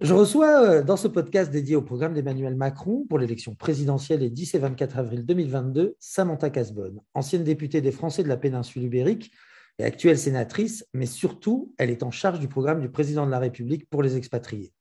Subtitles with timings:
[0.00, 4.30] Je reçois euh, dans ce podcast dédié au programme d'Emmanuel Macron pour l'élection présidentielle les
[4.30, 9.30] 10 et 24 avril 2022, Samantha Casbonne, ancienne députée des Français de la péninsule ibérique
[9.78, 13.38] et actuelle sénatrice, mais surtout, elle est en charge du programme du président de la
[13.38, 14.72] République pour les expatriés.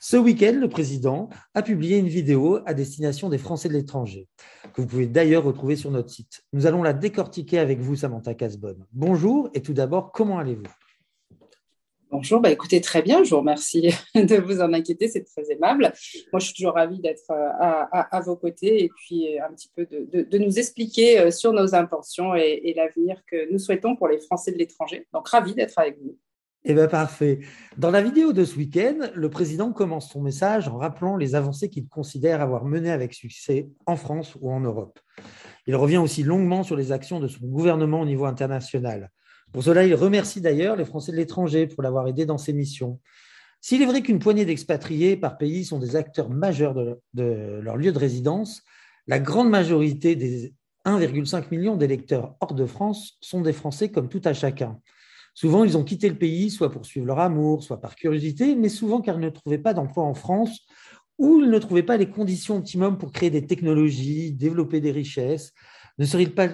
[0.00, 4.26] Ce week-end, le président a publié une vidéo à destination des Français de l'étranger,
[4.74, 6.42] que vous pouvez d'ailleurs retrouver sur notre site.
[6.52, 8.84] Nous allons la décortiquer avec vous, Samantha Casbonne.
[8.92, 10.64] Bonjour et tout d'abord, comment allez-vous?
[12.12, 15.94] Bonjour, bah écoutez, très bien, je vous remercie de vous en inquiéter, c'est très aimable.
[16.30, 19.70] Moi, je suis toujours ravie d'être euh, à, vos côtés et puis euh, un petit
[19.74, 24.20] peu de, nous expliquer euh, sur nos intentions et, l'avenir que nous souhaitons pour les
[24.20, 25.06] Français de l'étranger.
[25.14, 26.18] Donc, ravie d'être avec vous.
[26.64, 27.40] Eh bien, parfait.
[27.78, 31.70] Dans la vidéo de ce week-end, le président commence son message en rappelant les avancées
[31.70, 35.00] qu'il considère avoir menées avec succès en France ou en Europe.
[35.66, 39.10] Il revient aussi longuement sur les actions de son gouvernement au niveau international.
[39.52, 43.00] Pour cela, il remercie d'ailleurs les Français de l'étranger pour l'avoir aidé dans ses missions.
[43.60, 47.92] S'il est vrai qu'une poignée d'expatriés par pays sont des acteurs majeurs de, leur lieu
[47.92, 48.62] de résidence,
[49.06, 50.54] la grande majorité des
[50.84, 54.80] 1,5 million d'électeurs hors de France sont des Français comme tout à chacun.
[55.34, 58.68] Souvent, ils ont quitté le pays, soit pour suivre leur amour, soit par curiosité, mais
[58.68, 60.66] souvent car ils ne trouvaient pas d'emploi en France
[61.18, 65.52] ou ils ne trouvaient pas les conditions optimum pour créer des technologies, développer des richesses,
[65.98, 66.48] ne serait-il pas,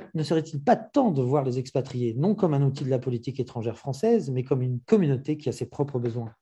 [0.64, 4.31] pas temps de voir les expatriés non comme un outil de la politique étrangère française,
[4.31, 6.33] mais comme une communauté qui a ses propres besoins?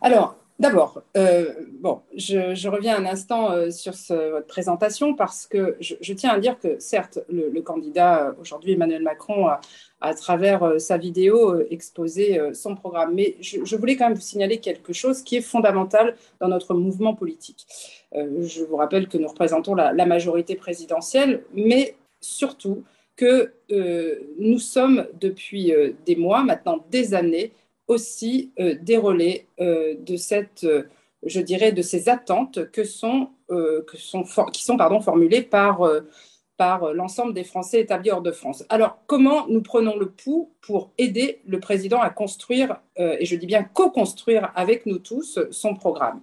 [0.00, 6.12] Alors, D'abord, euh, bon, je, reviens un instant euh, sur votre présentation parce que je,
[6.14, 9.60] tiens à dire que certes, le, candidat euh, aujourd'hui, Emmanuel Macron, a,
[10.00, 13.14] à travers sa vidéo, exposé son programme.
[13.14, 17.14] Mais je, voulais quand même vous signaler quelque chose qui est fondamental dans notre mouvement
[17.14, 17.66] politique.
[18.16, 22.82] Je vous rappelle que nous représentons la, majorité présidentielle, mais surtout
[23.14, 23.52] que
[24.38, 25.72] nous sommes depuis
[26.04, 27.52] des mois, maintenant des années,
[27.88, 30.84] aussi euh, des relais euh, de cette, euh,
[31.24, 33.30] je dirais, de ces attentes qui sont
[34.76, 35.88] pardon, formulées par,
[36.56, 38.64] par l'ensemble des Français établis hors de France.
[38.68, 43.46] Alors, comment nous prenons le pouls pour aider le président à construire, et je dis
[43.46, 46.20] bien co-construire avec nous tous, son programme?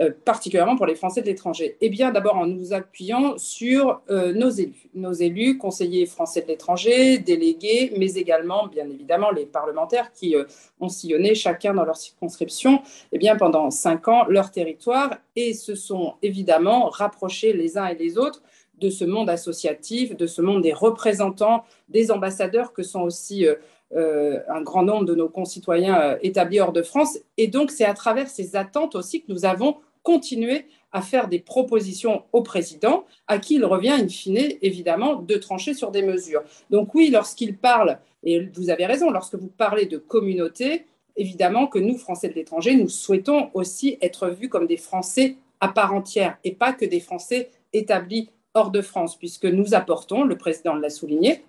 [0.00, 4.32] Euh, particulièrement pour les Français de l'étranger Eh bien, d'abord en nous appuyant sur euh,
[4.32, 10.10] nos élus, nos élus, conseillers français de l'étranger, délégués, mais également, bien évidemment, les parlementaires
[10.12, 10.44] qui euh,
[10.80, 12.80] ont sillonné chacun dans leur circonscription
[13.12, 17.94] eh bien, pendant cinq ans leur territoire et se sont évidemment rapprochés les uns et
[17.94, 18.42] les autres
[18.78, 23.46] de ce monde associatif, de ce monde des représentants, des ambassadeurs que sont aussi
[23.94, 27.18] un grand nombre de nos concitoyens établis hors de France.
[27.36, 31.38] Et donc, c'est à travers ces attentes aussi que nous avons continuer à faire des
[31.38, 36.42] propositions au président, à qui il revient, in fine, évidemment, de trancher sur des mesures.
[36.70, 41.78] Donc oui, lorsqu'il parle, et vous avez raison, lorsque vous parlez de communauté, évidemment que
[41.78, 46.38] nous, Français de l'étranger, nous souhaitons aussi être vus comme des Français à part entière
[46.44, 50.90] et pas que des Français établis hors de France, puisque nous apportons, le président l'a
[50.90, 51.44] souligné,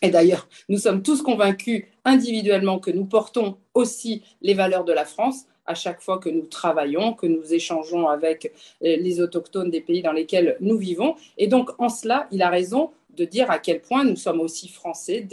[0.00, 5.04] et d'ailleurs, nous sommes tous convaincus individuellement que nous portons aussi les valeurs de la
[5.04, 8.52] France à chaque fois que nous travaillons, que nous échangeons avec
[8.82, 11.14] euh, les autochtones des pays dans lesquels nous vivons.
[11.36, 14.68] Et donc, en cela, il a raison de dire à quel point nous sommes aussi
[14.68, 15.26] français,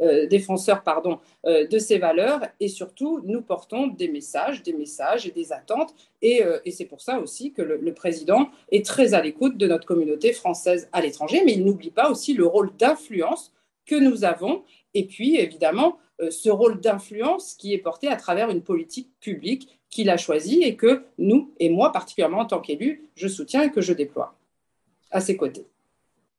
[0.00, 2.40] euh, défenseurs pardon, euh, de ces valeurs.
[2.58, 5.94] Et surtout nous portons des messages, des messages et des attentes.
[6.20, 6.42] Et,
[6.72, 10.88] c'est pour ça aussi que le, président est très à l'écoute de notre communauté française
[10.92, 13.52] à l'étranger, mais il n'oublie pas aussi le rôle d'influence
[13.86, 14.64] que nous avons.
[14.94, 15.98] Et puis évidemment
[16.30, 20.76] ce rôle d'influence qui est porté à travers une politique publique qu'il a choisie et
[20.76, 24.36] que nous, et moi particulièrement en tant qu'élu, je soutiens et que je déploie
[25.10, 25.66] à ses côtés.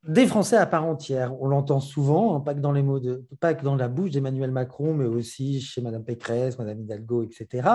[0.06, 3.00] Des Français à part entière, on l'entend souvent, hein, pas que dans les mots
[3.40, 7.68] pas que dans la bouche d'Emmanuel Macron, mais aussi chez Mme Pécresse, Mme Hidalgo, etc.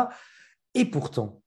[0.73, 1.41] Et pourtant,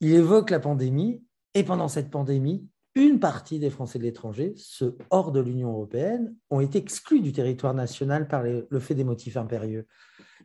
[0.00, 1.22] il évoque la pandémie,
[1.54, 6.34] et pendant cette pandémie, une partie des Français de l'étranger, ceux hors de l'Union européenne,
[6.50, 9.86] ont été exclus du territoire national par le fait des motifs impérieux.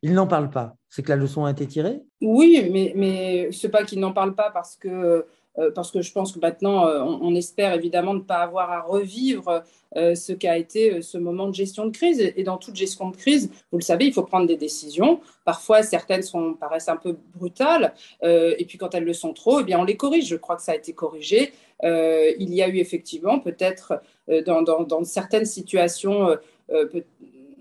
[0.02, 0.76] Ils n'en parlent pas.
[0.90, 2.02] C'est que la leçon a été tirée?
[2.22, 5.26] Oui, mais, ce n'est pas qu'ils n'en parlent pas parce que
[5.74, 9.64] parce que je pense que maintenant, euh, on, espère évidemment ne pas avoir à revivre
[9.96, 12.20] euh, ce qu'a été ce moment de gestion de crise.
[12.36, 15.20] Et, dans toute gestion de crise, vous le savez, il faut prendre des décisions.
[15.46, 17.94] Parfois, certaines sont, paraissent un peu brutales,
[18.24, 20.28] et puis quand elles le sont trop, eh bien, on les corrige.
[20.28, 21.54] Je crois que ça a été corrigé.
[21.84, 26.36] il y a eu effectivement peut-être dans, certaines situations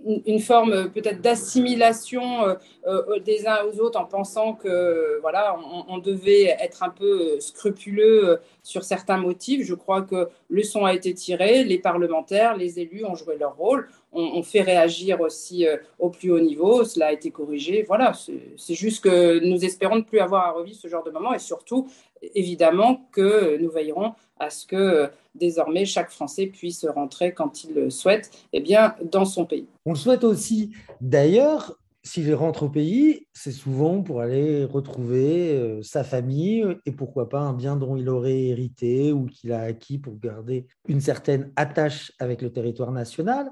[0.06, 2.54] une forme euh, peut-être d'assimilation euh,
[2.86, 5.56] euh, des uns aux autres en pensant que voilà
[5.88, 9.66] on, devait être un peu scrupuleux sur certains motifs.
[9.66, 13.56] Je crois que le son a été tiré, les parlementaires, les élus ont joué leur
[13.56, 13.88] rôle.
[14.16, 15.66] On, fait réagir aussi
[15.98, 16.84] au plus haut niveau.
[16.84, 17.84] Cela a été corrigé.
[17.86, 18.12] Voilà,
[18.56, 21.38] c'est juste que nous espérons ne plus avoir à revivre ce genre de moment et
[21.38, 21.88] surtout,
[22.34, 27.90] évidemment, que nous veillerons à ce que désormais chaque Français puisse rentrer quand il le
[27.90, 29.66] souhaite eh bien, dans son pays.
[29.84, 30.72] On le souhaite aussi.
[31.00, 31.76] D'ailleurs,
[32.06, 37.40] s'il rentre au pays, c'est souvent pour aller retrouver euh, sa famille et pourquoi pas
[37.40, 42.12] un bien dont il aurait hérité ou qu'il a acquis pour garder une certaine attache
[42.20, 43.50] avec le territoire national.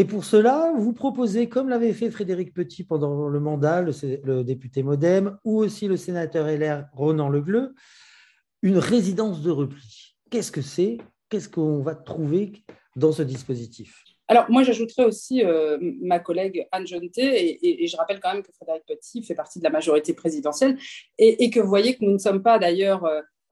[0.00, 4.82] Et pour cela, vous proposez, comme l'avait fait Frédéric Petit pendant le mandat, le, député
[4.82, 7.74] Modem, ou aussi le sénateur LR Ronan Legleux,
[8.62, 10.16] une résidence de repli.
[10.30, 10.96] Qu'est-ce que c'est?
[11.28, 12.64] Qu'est-ce qu'on va trouver
[12.96, 14.02] dans ce dispositif?
[14.26, 18.52] Alors, moi, j'ajouterais aussi euh, ma collègue Anne Jonté, et, je rappelle quand même que
[18.52, 20.78] Frédéric Petit fait partie de la majorité présidentielle,
[21.18, 23.04] et, que vous voyez que nous ne sommes pas d'ailleurs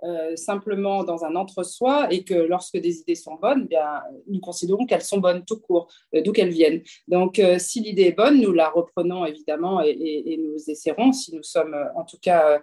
[0.05, 4.39] euh, simplement dans un entre-soi et que lorsque des idées sont bonnes, eh bien, nous
[4.39, 6.83] considérons qu'elles sont bonnes tout court, euh, d'où qu'elles viennent.
[7.09, 11.43] Donc, euh, si l'idée est bonne, nous la reprenons évidemment et, nous essaierons, si nous
[11.43, 12.63] sommes en tout cas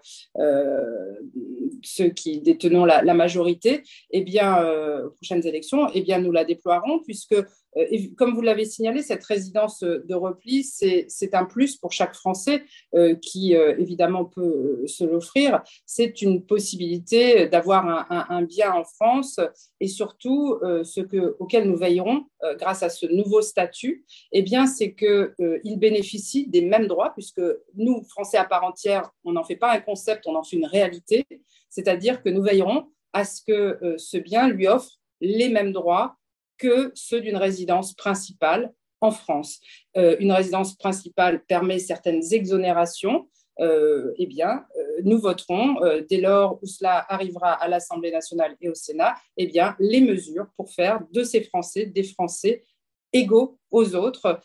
[1.84, 4.64] ceux qui détenons la, majorité, eh bien,
[5.04, 7.36] aux prochaines élections, eh bien, nous la déploierons puisque
[8.18, 12.64] comme vous l'avez signalé, cette résidence de repli, c'est un plus pour chaque Français
[13.22, 15.62] qui, évidemment, peut se l'offrir.
[15.86, 19.40] C'est une possibilité d'avoir un, bien en France
[19.80, 24.46] et surtout euh, ce que, auquel nous veillerons euh, grâce à ce nouveau statut, eh
[24.68, 27.42] c'est qu'il euh, bénéficie des mêmes droits puisque
[27.76, 30.66] nous, Français à part entière, on n'en fait pas un concept, on en fait une
[30.66, 31.26] réalité,
[31.70, 36.18] c'est-à-dire que nous veillerons à ce que ce bien lui offre les mêmes droits
[36.58, 38.72] que ceux d'une résidence principale
[39.02, 39.60] en France.
[39.96, 43.28] une résidence principale permet certaines exonérations,
[43.62, 48.56] euh, eh bien, euh, nous voterons, euh, dès lors où cela arrivera à l'Assemblée nationale
[48.60, 52.64] et au Sénat, eh bien, les mesures pour faire de ces Français des Français
[53.14, 54.42] égaux aux autres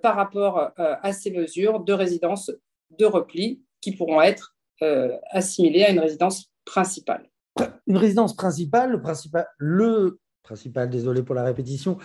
[0.00, 2.50] par rapport à ces mesures de résidence
[2.98, 4.56] de repli qui pourront être
[5.30, 7.28] assimilées à une résidence principale.
[7.86, 11.98] Une résidence principale, le principal, le principal, désolé pour la répétition,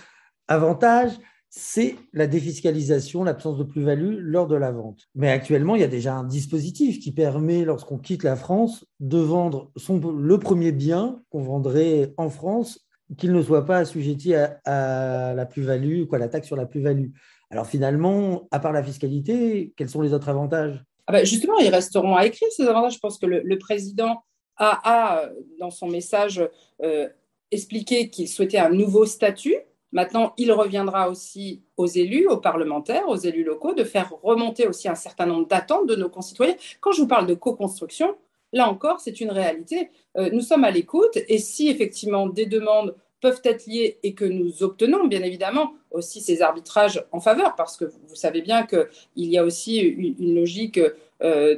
[0.47, 1.12] avantage,
[1.50, 5.07] c'est la défiscalisation, l'absence de plus-value lors de la vente.
[5.15, 9.18] Mais actuellement, il y a déjà un dispositif qui permet, lorsqu'on quitte la France, de
[9.18, 12.88] vendre le premier bien qu'on vendrait en France,
[13.18, 17.09] qu'il ne soit pas assujetti à, la plus-value, quoi, la taxe sur la plus-value.
[17.50, 20.83] Alors finalement, à part la fiscalité, quels sont les autres avantages?
[21.07, 22.94] Ah ben, Justement, ils resteront à écrire ces avantages.
[22.94, 24.24] Je pense que le, président
[24.57, 25.24] a,
[25.59, 26.47] dans son message,
[26.83, 27.09] euh,
[27.51, 29.56] expliqué qu'il souhaitait un nouveau statut
[29.92, 34.88] Maintenant, il reviendra aussi aux élus, aux parlementaires, aux élus locaux, de faire remonter aussi
[34.88, 36.56] un certain nombre d'attentes de nos concitoyens.
[36.80, 38.16] Quand je vous parle de co-construction,
[38.54, 39.90] là encore, c'est une réalité.
[40.18, 44.25] Euh, nous sommes à l'écoute et si effectivement des demandes peuvent être liées et que
[44.25, 48.88] nous obtenons, bien évidemment, aussi ces arbitrages en faveur, parce que vous savez bien qu'il
[49.16, 50.80] y a aussi une logique
[51.22, 51.57] euh,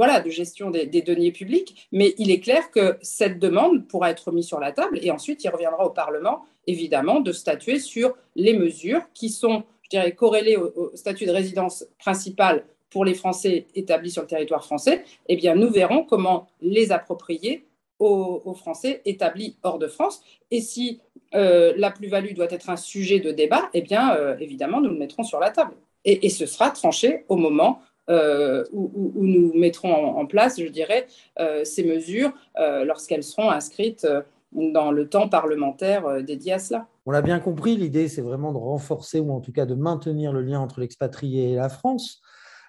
[0.00, 4.32] voilà, de gestion des, deniers publics, mais il est clair que cette demande pourra être
[4.32, 8.54] mise sur la table et ensuite il reviendra au Parlement, évidemment, de statuer sur les
[8.56, 14.10] mesures qui sont, je dirais, corrélées au, statut de résidence principale pour les Français établis
[14.10, 15.04] sur le territoire français.
[15.28, 17.66] Eh bien, nous verrons comment les approprier
[17.98, 20.22] aux, Français établis hors de France.
[20.50, 21.02] Et si
[21.34, 24.96] euh, la plus-value doit être un sujet de débat, eh bien, euh, évidemment, nous le
[24.96, 25.74] mettrons sur la table.
[26.06, 31.06] Et, et ce sera tranché au moment euh, où, nous mettrons en, place, je dirais,
[31.38, 34.06] euh, ces mesures euh, lorsqu'elles seront inscrites
[34.52, 36.88] dans le temps parlementaire dédié à cela.
[37.06, 40.32] On l'a bien compris, l'idée, c'est vraiment de renforcer ou en tout cas de maintenir
[40.32, 42.20] le lien entre l'expatrié et la France.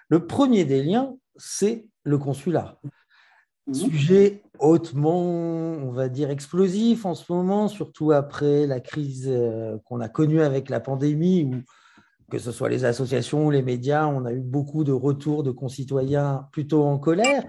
[0.08, 2.78] Le premier des liens, c'est le consulat.
[3.66, 3.74] Mmh.
[3.74, 9.28] Sujet hautement, on va dire, explosif en ce moment, surtout après la crise
[9.86, 11.56] qu'on a connue avec la pandémie, où
[12.32, 15.50] que ce soit les associations ou les médias, on a eu beaucoup de retours de
[15.50, 17.44] concitoyens plutôt en colère.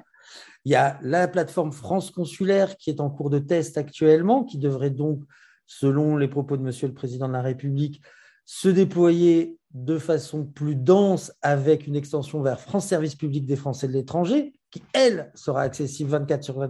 [0.66, 4.58] Il y a la plateforme France Consulaire qui est en cours de test actuellement, qui
[4.58, 5.24] devrait donc,
[5.68, 8.02] selon les propos de Monsieur le Président de la République,
[8.46, 13.88] se déployer de façon plus dense avec une extension vers France Service Public des Français
[13.88, 16.68] de l'étranger, qui, elle, sera accessible 24, sur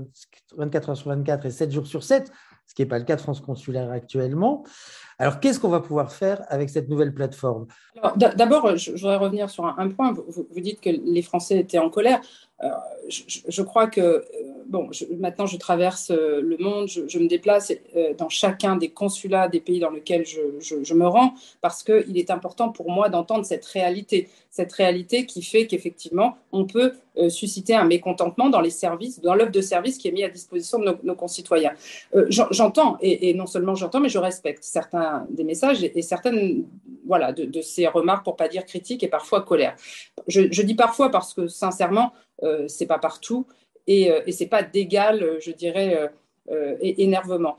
[0.55, 2.31] 24 heures sur 24 et 7 jours sur 7,
[2.67, 4.63] ce qui n'est pas le cas de France Consulaire actuellement.
[5.19, 7.67] Alors, qu'est-ce qu'on va pouvoir faire avec cette nouvelle plateforme?
[8.15, 10.13] D'abord, je, voudrais revenir sur un, point.
[10.13, 12.19] Vous, dites que les Français étaient en colère.
[12.63, 12.69] Euh,
[13.09, 14.21] je, crois que euh,
[14.65, 14.89] bon,
[15.19, 17.73] maintenant je traverse le monde, je, me déplace
[18.17, 22.69] dans chacun des consulats des pays dans lesquels je, me rends, parce qu'il est important
[22.69, 26.93] pour moi d'entendre cette réalité, cette réalité qui fait qu'effectivement, on peut
[27.27, 30.79] susciter un mécontentement dans les services, dans l'œuvre de service qui est mise à disposition
[30.79, 31.73] de nos, concitoyens.
[32.29, 36.65] j'entends, et, non seulement j'entends, mais je respecte certains des messages et, certaines
[37.05, 39.75] voilà, de, ces remarques, pour pas dire critiques et parfois colère.
[40.27, 43.45] Je dis parfois parce que sincèrement, euh, c'est pas partout
[43.87, 46.09] et, euh, et c'est pas d'égal, euh, je dirais,
[46.81, 47.55] énervement.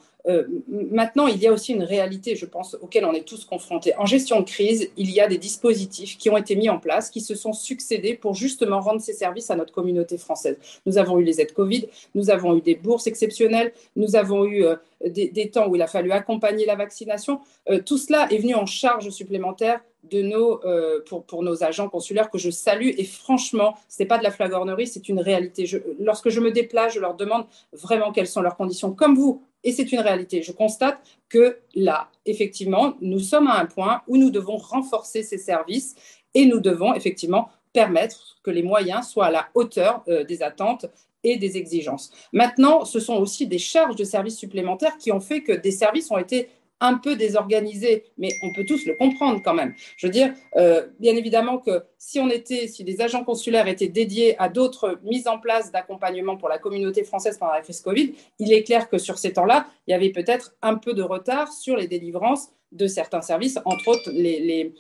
[0.69, 3.97] maintenant, il y a aussi une réalité, je pense, auquel on est tous confrontés.
[3.97, 7.09] En gestion de crise, il y a des dispositifs qui ont été mis en place,
[7.09, 10.59] qui se sont succédés pour justement rendre ces services à notre communauté française.
[10.85, 14.67] Nous avons eu les aides Covid, nous avons eu des bourses exceptionnelles, nous avons eu
[15.07, 17.41] des, temps où il a fallu accompagner la vaccination.
[17.87, 22.31] tout cela est venu en charge supplémentaire de nos, euh, pour, pour, nos agents consulaires
[22.31, 22.91] que je salue.
[22.97, 25.69] Et franchement, ce n'est pas de la flagornerie, c'est une réalité.
[25.99, 29.43] lorsque je me déplace, je leur demande vraiment quelles sont leurs conditions, comme vous.
[29.63, 30.43] Et c'est une réalité.
[30.43, 35.39] Je constate que là, effectivement, nous sommes à un point où nous devons renforcer ces
[35.39, 35.95] services
[36.35, 40.87] et nous devons effectivement permettre que les moyens soient à la hauteur euh, des attentes
[41.25, 42.11] et des exigences.
[42.33, 46.11] Maintenant, ce sont aussi des charges de services supplémentaires qui ont fait que des services
[46.11, 46.51] ont été
[46.81, 49.75] un peu désorganisé, mais on peut tous le comprendre quand même.
[49.97, 53.89] Je veux dire, euh, bien évidemment que si on était, si les agents consulaires étaient
[53.89, 58.15] dédiés à d'autres mises en place d'accompagnement pour la communauté française pendant la crise Covid,
[58.39, 61.53] il est clair que sur ces temps-là, il y avait peut-être un peu de retard
[61.53, 64.75] sur les délivrances de certains services, entre autres les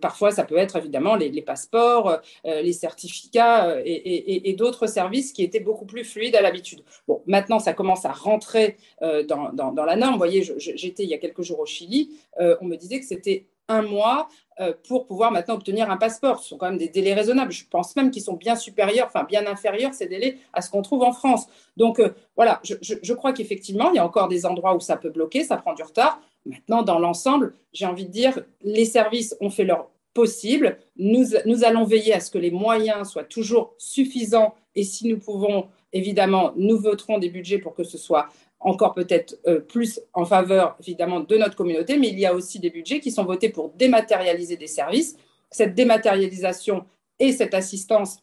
[0.00, 5.42] parfois, ça peut être évidemment les, passeports, euh, les certificats euh, et, d'autres services qui
[5.42, 6.82] étaient beaucoup plus fluides à l'habitude.
[7.06, 10.12] Bon, maintenant, ça commence à rentrer euh, dans, la norme.
[10.12, 13.46] Vous voyez, j'étais il y a quelques jours au Chili, on me disait que c'était
[13.70, 14.28] un mois
[14.88, 16.42] pour pouvoir maintenant obtenir un passeport.
[16.42, 17.52] Ce sont quand même des délais raisonnables.
[17.52, 20.82] Je pense même qu'ils sont bien supérieurs, enfin bien inférieurs, ces délais, à ce qu'on
[20.82, 21.46] trouve en France.
[21.76, 22.00] Donc
[22.34, 25.44] voilà, je, je crois qu'effectivement, il y a encore des endroits où ça peut bloquer,
[25.44, 26.20] ça prend du retard.
[26.46, 30.78] Maintenant, dans l'ensemble, j'ai envie de dire, les services ont fait leur possible.
[30.96, 35.18] Nous, nous allons veiller à ce que les moyens soient toujours suffisants et si nous
[35.18, 38.28] pouvons, évidemment, nous voterons des budgets pour que ce soit
[38.60, 42.58] encore peut-être euh, plus en faveur, évidemment, de notre communauté, mais il y a aussi
[42.58, 45.16] des budgets qui sont votés pour dématérialiser des services.
[45.50, 46.84] Cette dématérialisation
[47.18, 48.18] et cette assistance,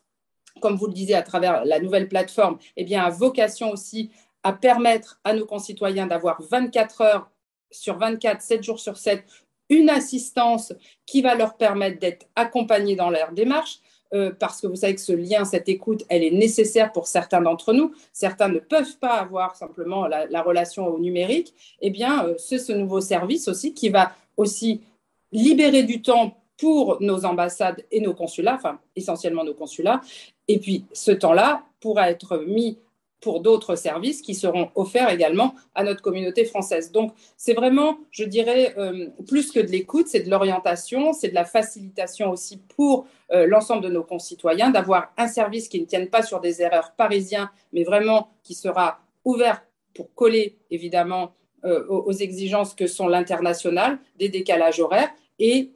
[0.61, 4.11] comme vous le disiez, à travers la nouvelle plateforme, eh bien, a vocation aussi
[4.43, 7.31] à permettre à nos concitoyens d'avoir 24 heures
[7.71, 9.23] sur 24, 7 jours sur 7,
[9.69, 10.73] une assistance
[11.05, 13.79] qui va leur permettre d'être accompagnés dans leur démarche.
[14.13, 17.41] Euh, parce que vous savez que ce lien, cette écoute, elle est nécessaire pour certains
[17.41, 17.93] d'entre nous.
[18.13, 21.53] Certains ne peuvent pas avoir simplement la, relation au numérique.
[21.81, 24.81] Eh bien, euh, c'est ce nouveau service aussi qui va aussi
[25.31, 30.01] libérer du temps pour nos ambassades et nos consulats, enfin essentiellement nos consulats.
[30.47, 32.77] Et puis, ce temps-là pourra être mis
[33.21, 36.91] pour d'autres services qui seront offerts également à notre communauté française.
[36.91, 41.35] Donc, c'est vraiment, je dirais, euh, plus que de l'écoute, c'est de l'orientation, c'est de
[41.35, 46.09] la facilitation aussi pour euh, l'ensemble de nos concitoyens, d'avoir un service qui ne tienne
[46.09, 49.63] pas sur des erreurs parisiens, mais vraiment qui sera ouvert
[49.95, 55.71] pour coller, évidemment, euh, aux, exigences que sont l'international, des décalages horaires, et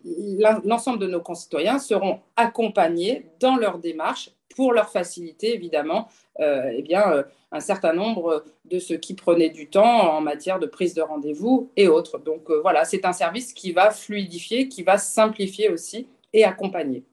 [0.64, 6.08] l'ensemble de nos concitoyens seront accompagnés dans leur démarche pour leur faciliter, évidemment,
[6.40, 10.60] euh, eh bien, euh, un certain nombre de ceux qui prenaient du temps en matière
[10.60, 12.20] de prise de rendez-vous et autres.
[12.20, 17.04] Donc euh, voilà, c'est un service qui va fluidifier, qui va simplifier aussi et accompagner.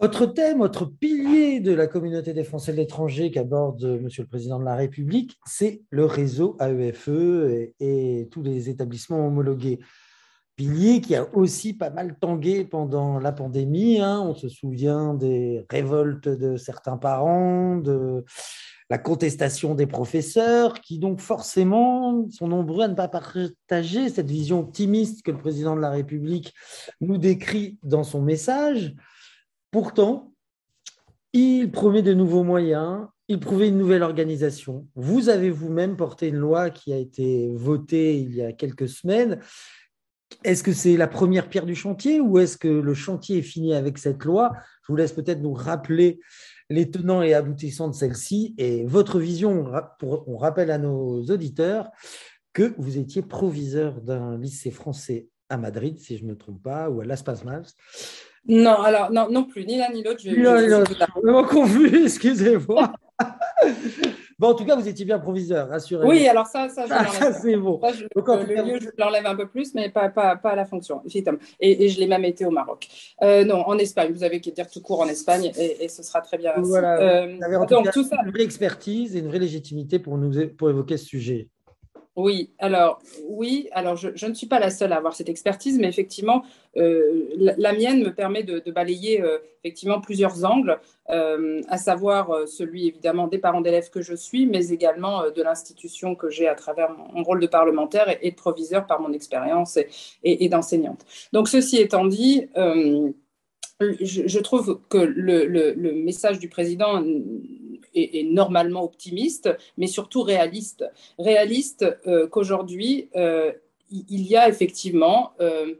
[0.00, 4.58] Autre thème, autre pilier de la communauté des Français de l'étranger qu'aborde Monsieur le Président
[4.58, 9.78] de la République, c'est le réseau AEFE e et tous les établissements homologués
[10.56, 14.00] pilier qui a aussi pas mal tangué pendant la pandémie.
[14.00, 14.20] Hein.
[14.20, 18.24] On se souvient des révoltes de certains parents, de
[18.90, 24.60] la contestation des professeurs, qui donc forcément sont nombreux à ne pas partager cette vision
[24.60, 26.52] optimiste que le président de la République
[27.00, 28.94] nous décrit dans son message.
[29.70, 30.32] Pourtant,
[31.32, 34.86] il promet de nouveaux moyens, il prouvait une nouvelle organisation.
[34.94, 39.40] Vous avez vous-même porté une loi qui a été votée il y a quelques semaines
[40.44, 43.74] est-ce que c'est la première pierre du chantier ou est-ce que le chantier est fini
[43.74, 44.52] avec cette loi?
[44.82, 46.20] Je vous laisse peut-être nous rappeler
[46.70, 49.70] les tenants et aboutissants de celle-ci et votre vision.
[50.02, 51.90] on rappelle à nos auditeurs
[52.52, 56.88] que vous étiez proviseur d'un lycée français à Madrid, si je ne me trompe pas,
[56.88, 57.74] ou à Las Palmas.
[58.46, 60.20] Non, alors non, non plus, ni l'un ni l'autre.
[60.22, 62.92] Je, je, confus, excusez-moi.
[64.38, 66.10] Bon, en tout cas, vous étiez bien proviseur, rassurez-vous.
[66.10, 67.80] Oui, alors ça, ça, je Ah, ça, c'est bon.
[67.80, 70.08] Ça, je- Donc, en le tout cas, lieu, je l'enlève un peu plus, mais pas,
[70.08, 71.38] pas, pas la fonction, effectivement.
[71.60, 72.88] Et, et je l'ai même été au Maroc.
[73.22, 74.12] Euh, non, en Espagne.
[74.12, 76.52] Vous avez qu'à dire tout court en Espagne et, et ce sera très bien.
[76.58, 76.98] Voilà.
[77.24, 79.38] Euh, Vous avez en tout donc, cas tout ça, une vraie expertise et une vraie
[79.38, 81.48] légitimité pour, nous, pour évoquer ce sujet.
[82.16, 85.88] Oui, alors oui, alors je, ne suis pas la seule à avoir cette expertise, mais
[85.88, 86.44] effectivement,
[86.76, 90.78] euh, la, mienne me permet de, balayer euh, effectivement plusieurs angles,
[91.10, 96.14] euh, à savoir celui évidemment des parents d'élèves que je suis, mais également de l'institution
[96.14, 99.76] que j'ai à travers mon, rôle de parlementaire et, de proviseur par mon expérience
[100.22, 101.04] et, d'enseignante.
[101.32, 102.46] Donc ceci étant dit,
[103.80, 107.02] je, trouve que le message du président
[107.94, 110.84] est normalement optimiste, mais surtout réaliste.
[111.18, 113.52] Réaliste euh, qu'aujourd'hui, euh,
[113.90, 115.74] il y a effectivement euh,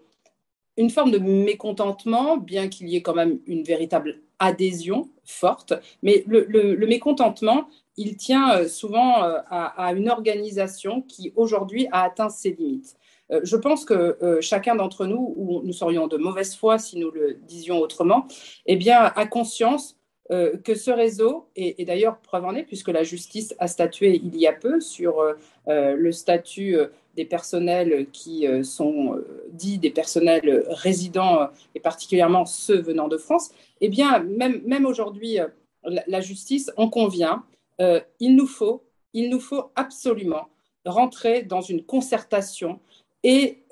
[0.76, 6.24] une forme de mécontentement, bien qu'il y ait quand même une véritable adhésion forte, mais
[6.26, 9.14] le, mécontentement, il tient souvent
[9.48, 12.96] à, une organisation qui aujourd'hui a atteint ses limites.
[13.42, 17.34] Je pense que chacun d'entre nous, ou nous serions de mauvaise foi si nous le
[17.34, 18.26] disions autrement,
[18.66, 19.96] eh bien, a conscience
[20.30, 24.34] euh, que ce réseau, et, d'ailleurs preuve en est, puisque la justice a statué il
[24.38, 25.34] y a peu sur euh,
[25.68, 26.78] euh, le statut
[27.14, 33.50] des personnels qui sont dits des personnels résidents, et particulièrement ceux venant de France,
[33.80, 35.38] eh bien, même, même aujourd'hui,
[35.84, 37.44] la, justice en convient,
[37.78, 40.48] il, nous faut, il nous faut absolument
[40.84, 42.80] rentrer dans une concertation
[43.22, 43.62] et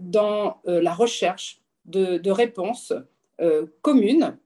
[0.00, 2.94] dans la recherche de, réponses
[3.82, 4.38] communes.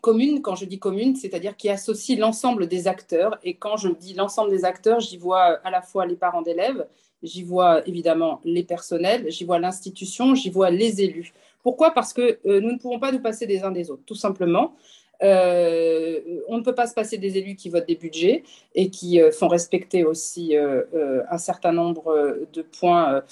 [0.00, 3.38] Commune, quand je dis commune, c'est-à-dire qui associe l'ensemble des acteurs.
[3.42, 6.86] Et quand je dis l'ensemble des acteurs, j'y vois à la fois les parents d'élèves,
[7.22, 11.32] j'y vois évidemment les personnels, j'y vois l'institution, j'y vois les élus.
[11.62, 11.90] Pourquoi?
[11.90, 14.74] Parce que euh, nous ne pouvons pas nous passer des uns des autres, tout simplement.
[15.22, 18.44] Euh, on ne peut pas se passer des élus qui votent des budgets
[18.74, 23.22] et qui euh, font respecter aussi euh, un certain nombre de points,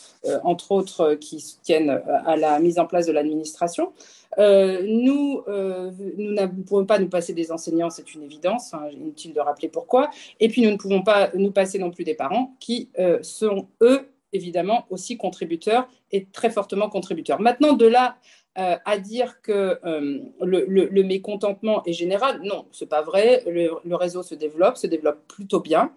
[0.43, 3.93] entre autres, qui tiennent à la mise en place de l'administration.
[4.38, 9.40] Nous, nous ne pouvons pas nous passer des enseignants, c'est une évidence, hein, inutile de
[9.40, 10.11] rappeler pourquoi.
[10.40, 12.90] Et puis, nous ne pouvons pas nous passer non plus des parents qui
[13.23, 17.40] sont, eux, évidemment, aussi contributeurs et très fortement contributeurs.
[17.40, 18.16] Maintenant, de là
[18.58, 23.42] euh, à dire que euh, le, mécontentement est général, non, c'est pas vrai.
[23.46, 25.92] Le, réseau se développe, se développe plutôt bien,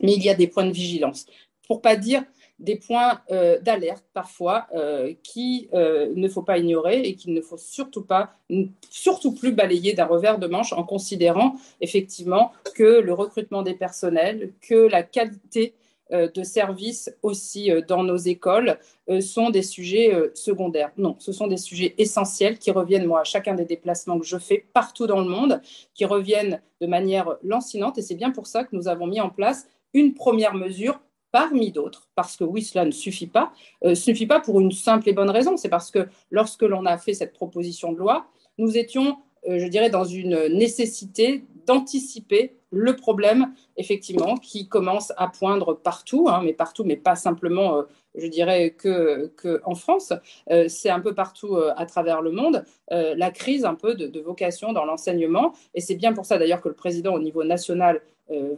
[0.00, 1.26] mais il y a des points de vigilance.
[1.66, 2.22] Pour pas dire
[2.58, 4.66] des points euh, d'alerte parfois
[5.22, 8.34] qui ne faut pas ignorer et qu'il ne faut surtout pas,
[8.88, 14.52] surtout plus balayer d'un revers de manche en considérant effectivement que le recrutement des personnels,
[14.62, 15.74] que la qualité
[16.10, 18.78] de services aussi euh, dans nos écoles
[19.08, 20.92] euh, sont des sujets euh, secondaires.
[20.96, 24.38] Non, ce sont des sujets essentiels qui reviennent, moi, à chacun des déplacements que je
[24.38, 25.60] fais partout dans le monde,
[25.94, 27.98] qui reviennent de manière lancinante.
[27.98, 31.00] Et c'est bien pour ça que nous avons mis en place une première mesure
[31.32, 33.52] parmi d'autres, parce que oui, cela ne suffit pas.
[33.84, 35.56] Euh, suffit pas pour une simple et bonne raison.
[35.56, 38.26] C'est parce que lorsque l'on a fait cette proposition de loi,
[38.58, 45.28] nous étions, euh, je dirais, dans une nécessité d'anticiper le problème, effectivement, qui commence à
[45.28, 47.82] poindre partout, hein, mais partout, mais pas simplement, euh,
[48.14, 50.12] je dirais, que, que en France.
[50.50, 54.20] Euh, c'est un peu partout euh, à travers le monde, la crise un peu de,
[54.20, 55.52] vocation dans l'enseignement.
[55.74, 58.00] Et c'est bien pour ça, d'ailleurs, que le président, au niveau national,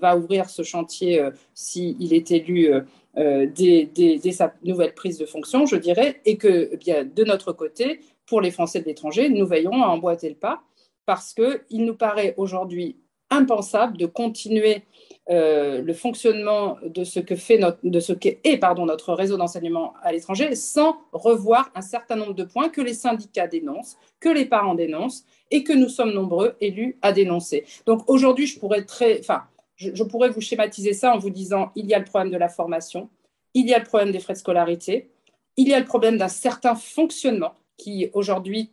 [0.01, 2.71] va ouvrir ce chantier s'il est élu
[3.17, 8.01] dès sa nouvelle prise de fonction, je dirais, et que eh bien, de notre côté,
[8.27, 10.63] pour les Français de l'étranger, nous veillons à emboîter le pas
[11.09, 12.99] parce qu'il nous paraît aujourd'hui
[13.31, 14.83] impensable de continuer
[15.31, 19.93] euh, le fonctionnement de ce que fait notre, de ce est, pardon, notre réseau d'enseignement
[20.03, 24.47] à l'étranger sans revoir un certain nombre de points que les syndicats dénoncent, que les
[24.47, 27.67] parents dénoncent et que nous sommes nombreux élus à dénoncer.
[27.85, 29.43] Donc aujourd'hui, je pourrais très, enfin,
[29.77, 32.49] je pourrais vous schématiser ça en vous disant il y a le problème de la
[32.49, 33.11] formation,
[33.53, 35.11] il y a le problème des frais de scolarité,
[35.59, 38.71] il y a le problème d'un certain fonctionnement qui aujourd'hui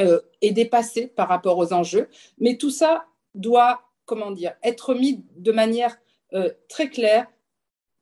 [0.00, 5.24] euh, est dépassé par rapport aux enjeux, mais tout ça doit, comment dire, être mis
[5.36, 5.98] de manière
[6.32, 7.26] euh, très claire,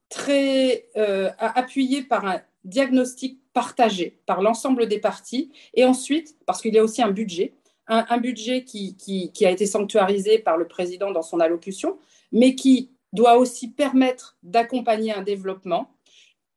[0.09, 6.75] très euh, appuyée par un diagnostic partagé par l'ensemble des parties, et ensuite, parce qu'il
[6.75, 7.55] y a aussi un budget,
[7.89, 11.99] un, budget qui, qui, qui a été sanctuarisé par le président dans son allocution,
[12.31, 15.91] mais qui doit aussi permettre d'accompagner un développement,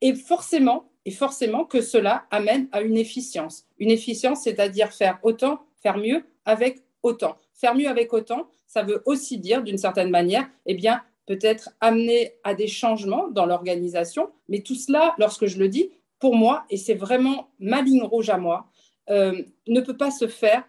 [0.02, 3.66] et forcément, et forcément que cela amène à une efficience.
[3.80, 7.38] Une efficience, c'est-à-dire faire autant, faire mieux avec autant.
[7.54, 12.34] Faire mieux avec autant, ça veut aussi dire, d'une certaine manière, eh bien, peut-être amener
[12.44, 14.32] à des changements dans l'organisation.
[14.50, 18.32] Mais tout cela, lorsque je le dis, pour moi, et c'est vraiment ma ligne rouge
[18.32, 18.66] à moi,
[19.12, 20.64] euh, ne peut pas se faire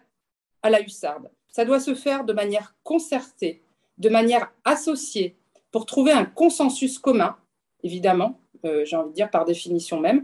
[0.61, 1.31] à la hussarde.
[1.47, 3.63] Ça doit se faire de manière concertée,
[3.97, 5.35] de manière associée,
[5.71, 7.35] pour trouver un consensus commun,
[7.81, 10.23] évidemment, euh, j'ai envie de dire par définition même,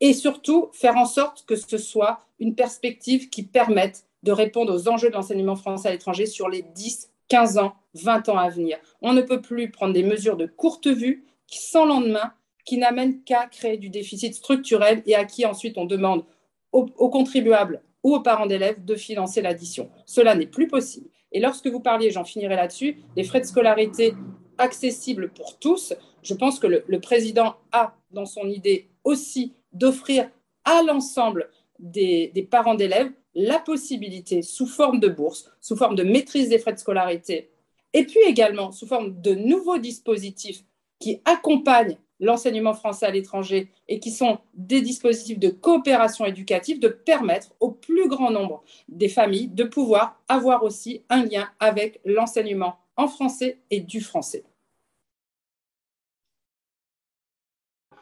[0.00, 4.88] et surtout faire en sorte que ce soit une perspective qui permette de répondre aux
[4.88, 8.76] enjeux de l'enseignement français à l'étranger sur les 10, 15 ans, 20 ans à venir.
[9.00, 12.34] On ne peut plus prendre des mesures de courte vue sans lendemain
[12.66, 16.26] qui n'amènent qu'à créer du déficit structurel et à qui ensuite on demande
[16.72, 19.88] aux, contribuables ou aux parents d'élèves de financer l'addition.
[20.04, 21.08] Cela n'est plus possible.
[21.32, 24.12] Et lorsque vous parliez, j'en finirai là-dessus, des frais de scolarité
[24.58, 30.28] accessibles pour tous, je pense que le, président a dans son idée aussi d'offrir
[30.66, 31.48] à l'ensemble
[31.82, 36.74] des, parents d'élèves la possibilité, sous forme de bourse, sous forme de maîtrise des frais
[36.74, 37.50] de scolarité,
[37.92, 40.64] et puis également sous forme de nouveaux dispositifs
[40.98, 46.88] qui accompagnent l'enseignement français à l'étranger et qui sont des dispositifs de coopération éducative, de
[46.88, 52.76] permettre au plus grand nombre des familles de pouvoir avoir aussi un lien avec l'enseignement
[52.96, 54.44] en français et du français.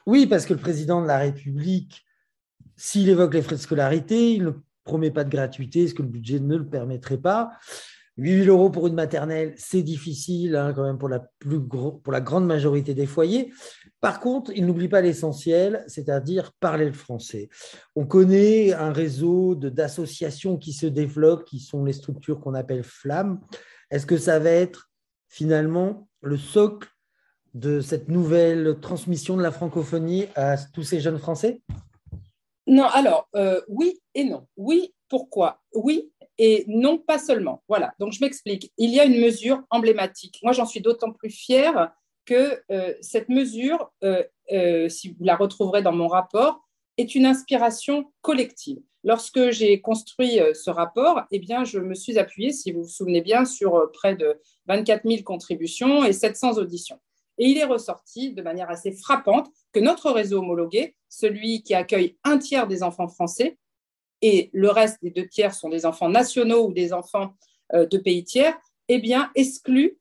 [0.06, 2.04] Oui, parce que le président de la République,
[2.80, 4.52] s'il évoque les frais de scolarité, il ne
[4.84, 7.50] promet pas de gratuité, ce que le budget ne le permettrait pas.
[8.16, 12.22] 8 000 euros pour une maternelle, c'est difficile hein, quand même pour la, pour la
[12.22, 13.52] grande majorité des foyers.
[14.00, 17.50] Par contre, il n'oublie pas l'essentiel, c'est-à-dire parler le français.
[17.96, 23.40] On connaît un réseau d'associations qui se développent, qui sont les structures qu'on appelle FLAM.
[23.90, 24.90] Est-ce que ça va être
[25.28, 26.88] finalement le socle
[27.52, 31.60] de cette nouvelle transmission de la francophonie à tous ces jeunes Français?
[32.66, 34.46] Non, alors euh, oui et non.
[34.56, 35.60] Oui, pourquoi?
[35.74, 37.62] Oui, et non pas seulement.
[37.68, 38.72] Voilà, donc je m'explique.
[38.78, 40.38] Il y a une mesure emblématique.
[40.42, 41.92] Moi, j'en suis d'autant plus fière
[42.26, 46.60] que euh, cette mesure, euh, si vous la retrouverez dans mon rapport,
[46.96, 48.80] est une inspiration collective.
[49.02, 53.22] Lorsque j'ai construit ce rapport, eh bien, je me suis appuyée, si vous vous souvenez
[53.22, 57.00] bien, sur près de 24 000 contributions et 700 auditions.
[57.40, 62.18] Et il est ressorti de manière assez frappante que notre réseau homologué, celui qui accueille
[62.22, 63.58] un tiers des enfants français,
[64.22, 67.32] et le reste des deux tiers sont des enfants nationaux ou des enfants
[67.72, 69.98] euh, de pays tiers, eh bien, exclut,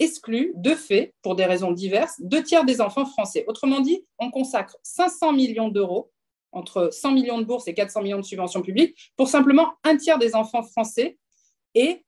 [0.00, 3.44] exclut de fait, pour des raisons diverses, deux tiers des enfants français.
[3.46, 6.10] Autrement dit, on consacre 500 millions d'euros,
[6.50, 10.18] entre 100 millions de bourses et 400 millions de subventions publiques, pour simplement un tiers
[10.18, 11.16] des enfants français
[11.74, 12.04] et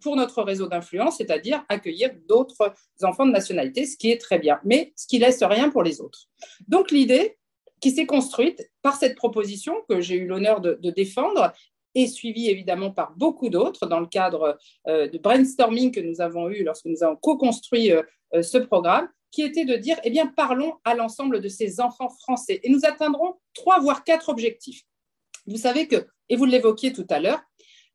[0.00, 4.60] pour notre réseau d'influence, c'est-à-dire accueillir d'autres enfants de nationalité, ce qui est très bien,
[4.64, 6.28] mais ce qui laisse rien pour les autres.
[6.68, 7.36] Donc l'idée,
[7.84, 11.52] qui s'est construite par cette proposition que j'ai eu l'honneur de, défendre
[11.94, 14.56] et suivie évidemment par beaucoup d'autres dans le cadre
[14.88, 18.02] euh, de brainstorming que nous avons eu lorsque nous avons co-construit euh,
[18.34, 22.08] euh, ce programme, qui était de dire, eh bien, parlons à l'ensemble de ces enfants
[22.08, 22.58] français.
[22.62, 24.84] Et nous atteindrons trois, voire quatre objectifs.
[25.46, 27.42] Vous savez que, et vous l'évoquiez tout à l'heure,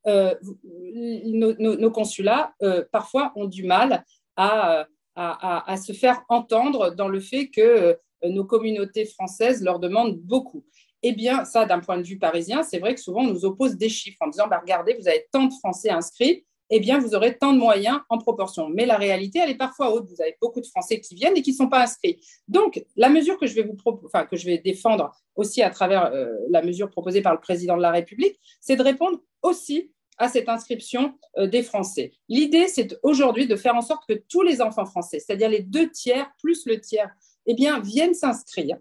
[0.06, 2.54] nos, consulats,
[2.92, 4.04] parfois, ont du mal
[4.36, 4.86] à,
[5.16, 10.64] à, se faire entendre dans le fait que euh, nos communautés françaises leur demandent beaucoup.
[11.02, 13.76] Eh bien, ça, d'un point de vue parisien, c'est vrai que souvent, on nous oppose
[13.76, 17.14] des chiffres en disant, bah, regardez, vous avez tant de Français inscrits, eh bien, vous
[17.14, 18.68] aurez tant de moyens en proportion.
[18.68, 20.08] Mais la réalité, elle est parfois haute.
[20.08, 22.20] Vous avez beaucoup de Français qui viennent et qui ne sont pas inscrits.
[22.46, 26.12] Donc, la mesure que je vais, vous enfin, que je vais défendre aussi à travers
[26.12, 30.28] euh, la mesure proposée par le président de la République, c'est de répondre aussi à
[30.28, 32.12] cette inscription euh, des Français.
[32.28, 35.90] L'idée, c'est aujourd'hui de faire en sorte que tous les enfants français, c'est-à-dire les deux
[35.90, 37.10] tiers plus le tiers
[37.46, 38.76] eh bien, viennent s'inscrire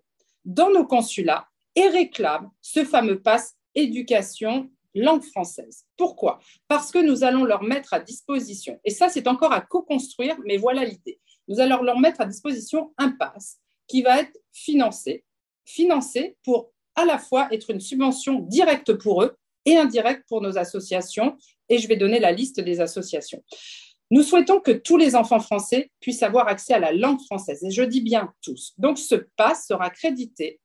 [0.45, 4.69] dans nos consulats et réclament ce fameux pass éducation
[5.01, 5.85] langue française.
[5.97, 6.39] Pourquoi?
[6.67, 10.57] Parce que nous allons leur mettre à disposition, et ça c'est encore à co-construire, mais
[10.57, 13.57] voilà l'idée, nous allons leur mettre à disposition un pass
[13.87, 15.23] qui va être financé,
[15.65, 19.35] financé pour à la fois être une subvention directe pour eux
[19.65, 21.37] et indirecte pour nos associations,
[21.69, 23.43] et je vais donner la liste des associations.
[24.11, 27.71] Nous souhaitons que tous les enfants français puissent avoir accès à la langue française, et
[27.71, 28.73] je dis bien tous.
[28.77, 30.59] Donc ce pass sera crédité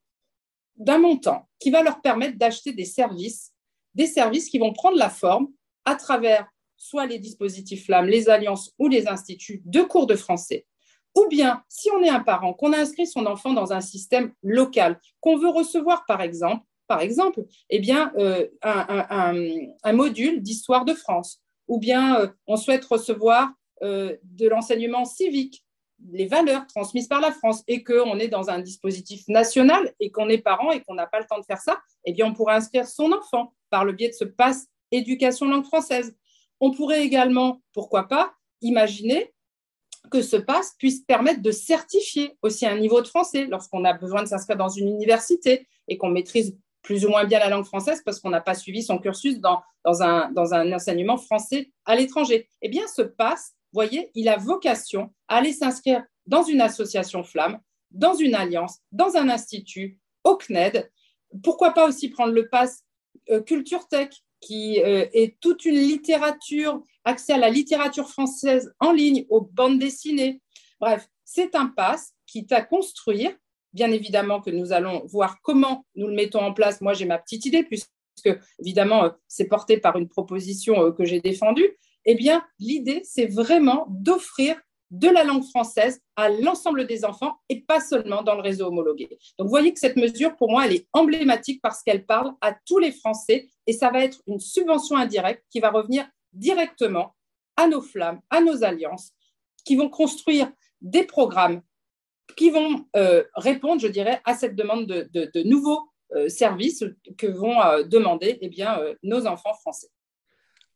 [0.76, 3.52] d'un montant qui va leur permettre d'acheter des services,
[3.94, 5.48] des services qui vont prendre la forme
[5.84, 10.66] à travers soit les dispositifs FLAM, les alliances ou les instituts de cours de français,
[11.14, 14.32] ou bien si on est un parent, qu'on a inscrit son enfant dans un système
[14.42, 20.92] local, qu'on veut recevoir par exemple, par exemple, eh bien, euh, un module d'histoire de
[20.92, 21.40] France.
[21.66, 23.50] Ou bien euh, on souhaite recevoir
[23.82, 25.63] euh, de l'enseignement civique,
[26.10, 30.28] les valeurs transmises par la France, et qu'on est dans un dispositif national et qu'on
[30.28, 32.56] est parent et qu'on n'a pas le temps de faire ça, eh bien, on pourrait
[32.56, 36.16] inscrire son enfant par le biais de ce pass éducation langue française.
[36.60, 39.32] On pourrait également, pourquoi pas, imaginer
[40.10, 44.22] que ce pass puisse permettre de certifier aussi un niveau de français lorsqu'on a besoin
[44.22, 48.02] de s'inscrire dans une université et qu'on maîtrise plus ou moins bien la langue française
[48.04, 51.96] parce qu'on n'a pas suivi son cursus dans, dans, un, dans un enseignement français à
[51.96, 52.48] l'étranger.
[52.60, 57.60] Eh bien, ce passe, voyez, il a vocation à aller s'inscrire dans une association flamme,
[57.90, 60.90] dans une alliance, dans un institut, au CNED.
[61.42, 62.84] Pourquoi pas aussi prendre le pass
[63.30, 64.10] euh, Culture Tech,
[64.40, 69.78] qui euh, est toute une littérature, accès à la littérature française en ligne, aux bandes
[69.78, 70.40] dessinées.
[70.80, 73.32] Bref, c'est un pass qui à construire.
[73.72, 76.80] Bien évidemment que nous allons voir comment nous le mettons en place.
[76.80, 77.88] Moi, j'ai ma petite idée, puisque
[78.60, 81.76] évidemment, euh, c'est porté par une proposition que j'ai défendue.
[82.04, 87.62] Eh bien, l'idée, c'est vraiment d'offrir de la langue française à l'ensemble des enfants et
[87.62, 89.08] pas seulement dans le réseau homologué.
[89.38, 92.54] Donc, vous voyez que cette mesure, pour moi, elle est emblématique parce qu'elle parle à
[92.66, 97.14] tous les Français et ça va être une subvention indirecte qui va revenir directement
[97.56, 99.12] à nos flammes, à nos alliances,
[99.64, 101.62] qui vont construire des programmes
[102.36, 106.84] qui vont euh, répondre, je dirais, à cette demande de, nouveaux euh, services
[107.18, 109.88] que vont euh, demander eh bien, nos enfants français.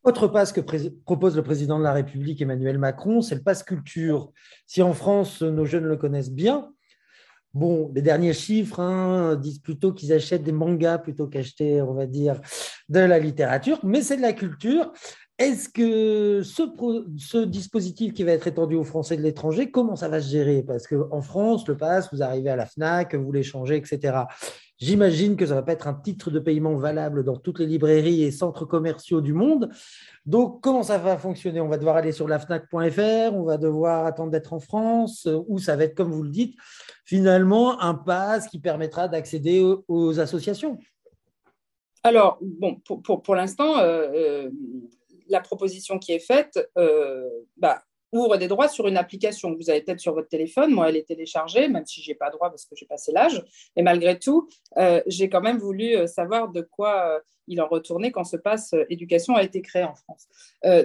[0.03, 0.61] Autre passe que
[1.03, 4.31] propose le président de la République Emmanuel Macron, c'est le passe culture.
[4.65, 6.71] Si en France, nos jeunes le connaissent bien,
[7.53, 12.05] bon, les derniers chiffres hein, disent plutôt qu'ils achètent des mangas plutôt qu'acheter, on va
[12.05, 12.39] dire,
[12.87, 14.91] de la littérature, mais c'est de la culture.
[15.37, 20.21] Est-ce que ce, dispositif qui va être étendu aux Français de l'étranger, comment ça va
[20.21, 20.63] se gérer?
[20.63, 24.23] Parce qu'en France, le pass, vous arrivez à la FNAC, vous l'échangez, etc.
[24.79, 27.65] J'imagine que ça ne va pas être un titre de paiement valable dans toutes les
[27.65, 29.69] librairies et centres commerciaux du monde.
[30.25, 31.59] Donc, comment ça va fonctionner?
[31.59, 35.59] On va devoir aller sur la FNAC.fr, on va devoir attendre d'être en France, ou
[35.59, 36.57] ça va être, comme vous le dites,
[37.03, 40.77] finalement un pass qui permettra d'accéder aux, associations?
[42.03, 44.49] Alors, bon, pour, l'instant, euh, euh,
[45.27, 49.69] la proposition qui est faite euh, bah, ouvre des droits sur une application que vous
[49.69, 50.71] avez peut-être sur votre téléphone.
[50.71, 53.43] Moi, elle est téléchargée, même si je n'ai pas droit parce que j'ai passé l'âge.
[53.75, 58.11] Et malgré tout, euh, j'ai quand même voulu euh, savoir de quoi il en retournait
[58.11, 60.27] quand ce passe éducation a été créé en France.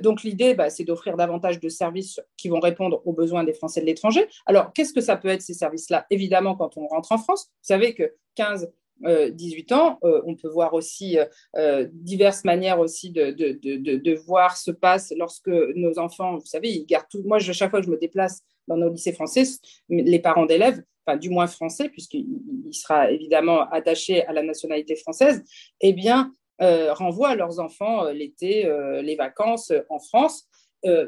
[0.01, 3.83] donc l'idée, bah, c'est d'offrir davantage de services qui vont répondre aux besoins des Français
[3.83, 4.27] de l'étranger.
[4.47, 6.07] Alors, qu'est-ce que ça peut être ces services-là?
[6.09, 9.99] Évidemment, quand on rentre en France, vous savez que 15 18 euh, ans.
[10.05, 11.19] Euh, on peut voir aussi
[11.57, 16.87] euh, diverses manières aussi de, de, voir ce passe lorsque nos enfants, vous savez, ils
[16.87, 17.23] gardent tout.
[17.25, 19.45] Moi, chaque fois que je me déplace dans nos lycées français,
[19.89, 20.83] les parents d'élèves,
[21.21, 25.45] du moins français, puisqu'il sera évidemment attaché à la nationalité française,
[25.81, 28.71] eh bien, renvoient leurs enfants l'été,
[29.03, 30.49] les vacances en France.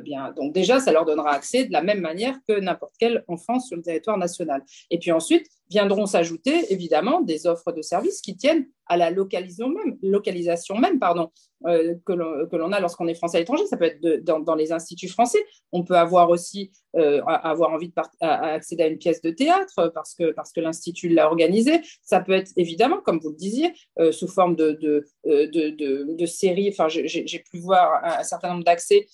[0.02, 3.58] bien, donc déjà, ça leur donnera accès de la même manière que n'importe quel enfant
[3.58, 4.62] sur le territoire national.
[4.90, 9.68] Et puis ensuite, viendront s'ajouter évidemment des offres de services qui tiennent à la localisation
[9.68, 11.30] même, localisation même pardon,
[11.64, 13.66] euh, que l'on a lorsqu'on est français à l'étranger.
[13.66, 15.44] Ça peut être dans, les instituts français.
[15.72, 20.32] On peut avoir aussi euh, avoir envie d'accéder à, une pièce de théâtre parce que,
[20.32, 21.80] parce que l'institut l'a organisé.
[22.02, 26.26] Ça peut être évidemment, comme vous le disiez, euh, sous forme de, de, de, de
[26.26, 26.68] séries.
[26.68, 29.06] Enfin, j'ai pu voir un, certain nombre d'accès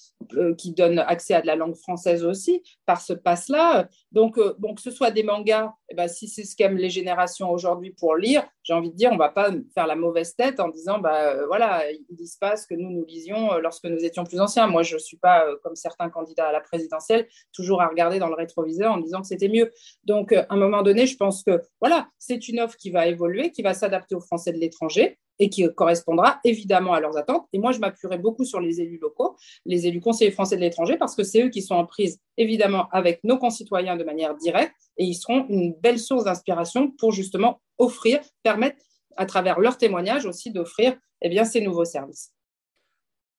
[0.58, 3.88] qui donnent accès à de la langue française aussi par ce passe-là.
[4.10, 7.90] Donc, que ce soit des mangas, eh ben, si c'est ce qu'aiment les générations aujourd'hui
[7.90, 10.68] pour lire, j'ai envie de dire, on ne va pas faire la mauvaise tête en
[10.68, 13.84] disant, bah, euh, voilà, ils ne disent pas ce que nous, nous lisions euh, lorsque
[13.84, 14.66] nous étions plus anciens.
[14.66, 18.18] Moi, je ne suis pas, euh, comme certains candidats à la présidentielle, toujours à regarder
[18.18, 19.70] dans le rétroviseur en disant que c'était mieux.
[20.04, 23.50] Donc, à un moment donné, je pense que, voilà, c'est une offre qui va évoluer,
[23.50, 27.46] qui va s'adapter aux Français de l'étranger et qui correspondra évidemment à leurs attentes.
[27.52, 30.96] Et moi, je m'appuierai beaucoup sur les élus locaux, les élus conseillers français de l'étranger,
[30.96, 34.74] parce que c'est eux qui sont en prise évidemment avec nos concitoyens de manière directe
[34.98, 38.78] et ils seront une belle source d'inspiration pour justement offrir, permettre
[39.16, 42.32] à travers leurs témoignages aussi d'offrir eh bien, ces nouveaux services.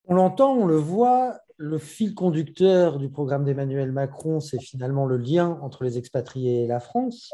[0.06, 5.18] On l'entend, on le voit, le fil conducteur du programme d'Emmanuel Macron, c'est finalement le
[5.18, 7.34] lien entre les expatriés et la France,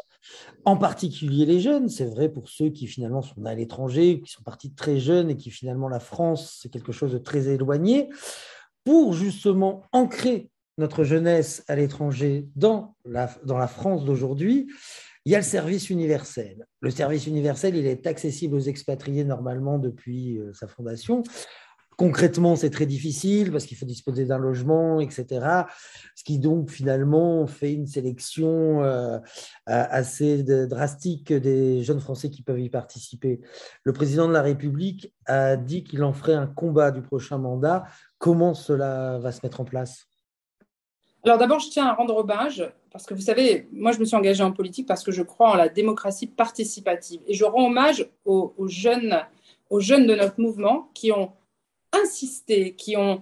[0.66, 1.90] en particulier les jeunes.
[1.90, 5.36] C'est vrai pour ceux qui finalement sont à l'étranger, qui sont partis très jeunes et
[5.36, 8.10] qui finalement la France, c'est quelque chose de très éloigné.
[8.84, 14.68] Pour justement ancrer notre jeunesse à l'étranger dans la, dans la France d'aujourd'hui,
[15.26, 16.66] il y a le service universel.
[16.82, 21.24] Le service universel, il est accessible aux expatriés normalement depuis euh, sa fondation.
[22.00, 25.66] Concrètement, c'est très difficile parce qu'il faut disposer d'un logement, etc.
[26.16, 29.20] Ce qui donc finalement fait une sélection euh,
[29.66, 33.42] assez drastique des jeunes Français qui peuvent y participer.
[33.84, 37.84] Le président de la République a dit qu'il en ferait un combat du prochain mandat.
[38.18, 40.09] Comment cela va se mettre en place?
[41.24, 44.16] Alors d'abord, je tiens à rendre hommage, parce que vous savez, moi je me suis
[44.16, 47.22] engagée en politique parce que je crois en la démocratie participative.
[47.28, 49.22] Et je rends hommage aux, jeunes,
[49.70, 51.34] aux jeunes de notre mouvement qui ont
[51.92, 53.22] insisté, qui ont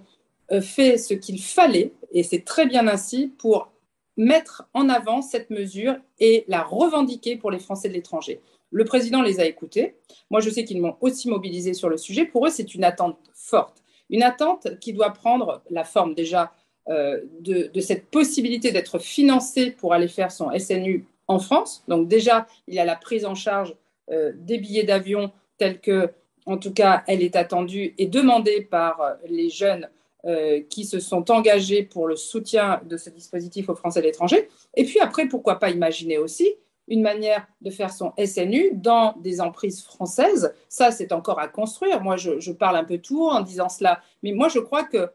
[0.52, 3.72] euh, fait ce qu'il fallait, et c'est très bien ainsi, pour
[4.16, 8.40] mettre en avant cette mesure et la revendiquer pour les Français de l'étranger.
[8.70, 9.96] Le président les a écoutés.
[10.30, 12.26] Moi, je sais qu'ils m'ont aussi mobilisé sur le sujet.
[12.26, 13.82] Pour eux, c'est une attente forte.
[14.10, 16.52] Une attente qui doit prendre la forme déjà
[16.88, 21.84] de, de, cette possibilité d'être financé pour aller faire son SNU en France.
[21.86, 23.74] Donc déjà, il y a la prise en charge
[24.10, 26.10] des billets d'avion telle que,
[26.46, 29.90] en tout cas, elle est attendue et demandée par les jeunes
[30.24, 34.48] euh, qui se sont engagés pour le soutien de ce dispositif aux Français de l'étranger.
[34.74, 36.56] Et puis après, pourquoi pas imaginer aussi
[36.88, 40.52] une manière de faire son SNU dans des emprises françaises.
[40.68, 42.02] Ça, c'est encore à construire.
[42.02, 44.02] Moi, je, parle un peu tout en disant cela.
[44.24, 45.08] Mais moi, je crois que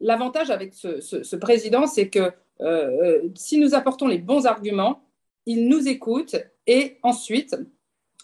[0.00, 5.02] l'avantage avec ce, président, c'est que euh, euh, si nous apportons les bons arguments,
[5.46, 6.36] il nous écoute
[6.66, 7.56] et ensuite,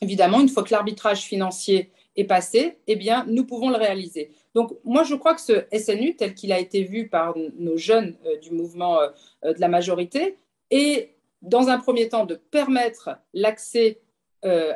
[0.01, 4.31] évidemment, une fois que l'arbitrage financier est passé, eh bien, nous pouvons le réaliser.
[4.55, 8.17] Donc, moi, je crois que ce SNU, tel qu'il a été vu par nos jeunes
[8.27, 8.99] euh, du mouvement
[9.43, 10.37] de la majorité,
[10.71, 14.01] est, dans un premier temps, de permettre l'accès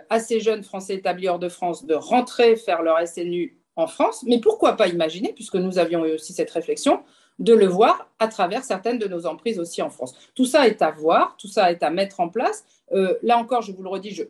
[0.09, 4.25] à ces jeunes Français établis hors de France de rentrer faire leur SNU en France.
[4.27, 7.01] Mais pourquoi pas imaginer, puisque nous avions eu aussi cette réflexion,
[7.41, 10.15] de le voir à travers certaines de nos emprises aussi en France.
[10.35, 12.65] Tout ça est à voir, tout ça est à mettre en place.
[12.93, 14.23] Euh, là encore, je vous le redis,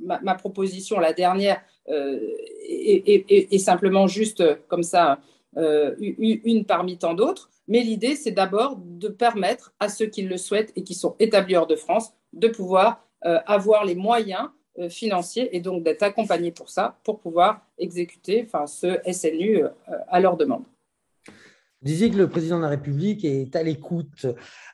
[0.00, 2.20] ma, proposition, la dernière, euh,
[2.68, 5.18] est, simplement juste comme ça,
[5.56, 7.50] euh, une parmi tant d'autres.
[7.66, 11.56] Mais l'idée, c'est d'abord de permettre à ceux qui le souhaitent et qui sont établis
[11.56, 14.48] hors de France de pouvoir avoir les moyens
[14.88, 19.64] financiers et donc d'être accompagnés pour ça, pour pouvoir exécuter enfin, ce SNU
[20.08, 20.62] à leur demande.
[21.26, 24.26] Vous disiez que le président de la République est à l'écoute.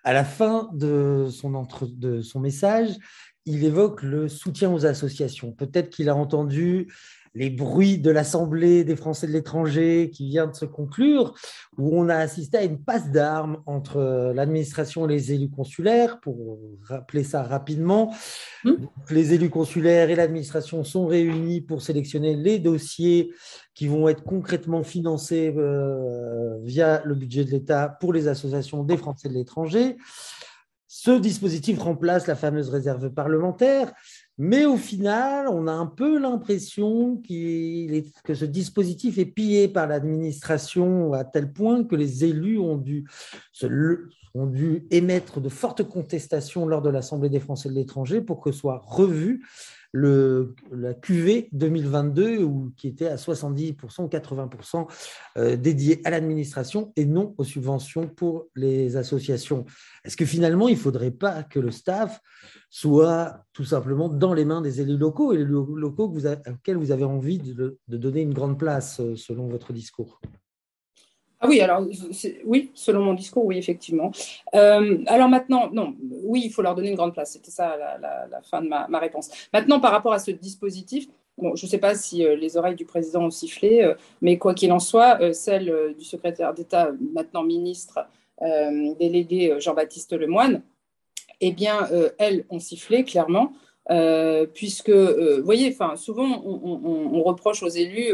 [0.03, 2.91] À la fin de son message,
[3.45, 5.53] il évoque le soutien aux associations.
[5.53, 6.93] Peut-être qu'il a entendu
[7.37, 11.35] les bruits de l'Assemblée des Français de l'étranger qui vient de se conclure,
[11.77, 16.19] où on a assisté à une passe d'armes entre l'administration et les élus consulaires.
[16.21, 18.15] Pour rappeler ça rapidement,
[18.65, 18.73] mmh.
[19.11, 23.31] les élus consulaires et l'administration sont réunis pour sélectionner les dossiers
[23.75, 28.97] qui vont être concrètement financés euh, via le budget de l'État pour les associations des
[28.97, 29.99] Français de l'étranger.
[30.87, 33.93] Ce dispositif remplace la fameuse réserve parlementaire.
[34.39, 41.15] Mais au final, on a un peu l'impression que ce dispositif est pillé par l'administration
[41.15, 43.09] à tel point que les élus ont dû,
[44.35, 48.53] ont dû émettre de fortes contestations lors de l'Assemblée des Français de l'étranger pour que
[48.53, 49.43] soit revu
[50.73, 54.87] la QV 2022 où, qui était à 70% 80%
[55.37, 59.65] euh, dédié à l'administration et non aux subventions pour les associations.
[60.05, 62.21] Est-ce que finalement, il ne faudrait pas que le staff
[62.71, 67.05] soit tout simplement dans les mains des élus locaux et les locaux auxquels vous avez
[67.05, 70.21] envie de, de donner une grande place euh, selon votre discours?
[71.41, 71.87] Ah oui, alors
[72.45, 74.11] oui, selon mon discours, oui, effectivement.
[74.55, 75.95] Euh, alors maintenant, non,
[76.25, 77.33] oui, il faut leur donner une grande place.
[77.33, 79.31] C'était ça la, fin de ma, réponse.
[79.53, 82.87] Maintenant, par rapport à ce dispositif, je ne sais pas si euh, les oreilles du
[82.87, 88.07] président ont sifflé, euh, mais quoi qu'il en soit, celle du secrétaire d'État, maintenant ministre
[88.99, 90.63] délégué Jean-Baptiste Lemoine,
[91.41, 93.53] eh bien, elles ont sifflé clairement.
[94.53, 98.13] puisque, vous voyez, souvent on, reproche aux élus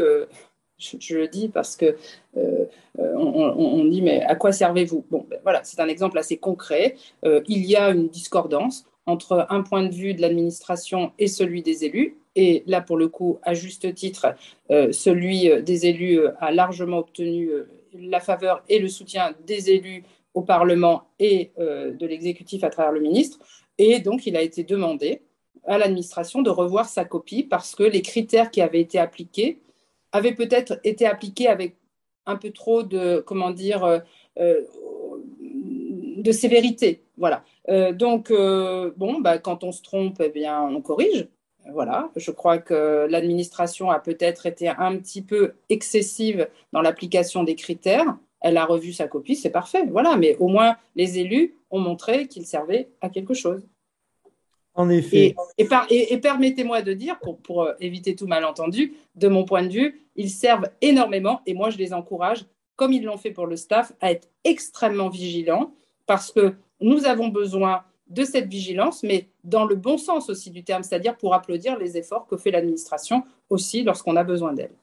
[0.99, 1.95] je, le dis parce que
[2.37, 2.65] euh,
[2.97, 5.05] on, dit mais à quoi servez-vous?
[5.09, 6.95] Bon, ben voilà, c'est un exemple assez concret.
[7.25, 11.61] Euh, il y a une discordance entre un point de vue de l'administration et celui
[11.61, 12.17] des élus.
[12.35, 14.35] Et là, pour le coup, à juste titre,
[14.71, 17.49] euh, celui des élus a largement obtenu
[17.93, 23.01] la faveur et le soutien des élus au Parlement et de l'exécutif à travers le
[23.01, 23.37] ministre.
[23.77, 25.21] Et donc, il a été demandé
[25.65, 29.59] à l'administration de revoir sa copie parce que les critères qui avaient été appliqués
[30.13, 31.75] avait peut-être été appliqué avec
[32.25, 33.99] un peu trop de, comment dire, euh,
[34.39, 34.61] euh,
[35.41, 37.03] de sévérité.
[37.17, 37.43] Voilà.
[37.69, 41.27] Euh, donc, bon, bah, quand on se trompe, eh bien, on corrige.
[41.71, 42.11] Voilà.
[42.15, 48.17] Je crois que l'administration a peut-être été un petit peu excessive dans l'application des critères.
[48.41, 49.85] Elle a revu sa copie, c'est parfait.
[49.89, 50.15] Voilà.
[50.17, 53.65] Mais au moins, les élus ont montré qu'ils servaient à quelque chose.
[54.75, 55.35] En effet.
[55.57, 60.29] Et, permettez-moi de dire, pour, euh, éviter tout malentendu, de mon point de vue, ils
[60.29, 64.11] servent énormément et moi je les encourage, comme ils l'ont fait pour le staff, à
[64.11, 65.73] être extrêmement vigilants
[66.05, 70.63] parce que nous avons besoin de cette vigilance, mais dans le bon sens aussi du
[70.63, 74.73] terme, c'est-à-dire pour applaudir les efforts que fait l'administration aussi lorsqu'on a besoin d'elle